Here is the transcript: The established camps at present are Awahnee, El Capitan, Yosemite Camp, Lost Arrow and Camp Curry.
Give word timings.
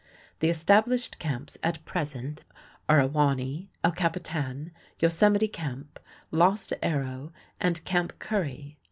The 0.39 0.49
established 0.49 1.19
camps 1.19 1.59
at 1.61 1.85
present 1.85 2.43
are 2.89 2.99
Awahnee, 2.99 3.67
El 3.83 3.91
Capitan, 3.91 4.71
Yosemite 4.99 5.47
Camp, 5.47 5.99
Lost 6.31 6.73
Arrow 6.81 7.31
and 7.59 7.85
Camp 7.85 8.17
Curry. 8.17 8.79